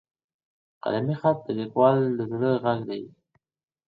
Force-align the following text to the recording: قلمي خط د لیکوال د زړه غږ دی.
قلمي 0.83 1.15
خط 1.21 1.37
د 1.45 1.47
لیکوال 1.59 1.97
د 2.17 2.19
زړه 2.31 2.51
غږ 2.63 2.79
دی. 2.89 3.01